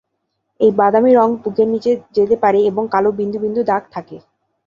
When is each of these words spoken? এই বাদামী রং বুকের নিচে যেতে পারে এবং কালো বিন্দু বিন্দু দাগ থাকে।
এই 0.59 0.71
বাদামী 0.79 1.11
রং 1.13 1.29
বুকের 1.41 1.67
নিচে 1.73 1.91
যেতে 2.17 2.35
পারে 2.43 2.59
এবং 2.69 2.83
কালো 2.93 3.09
বিন্দু 3.19 3.37
বিন্দু 3.43 3.61
দাগ 3.63 3.83
থাকে। 3.93 4.17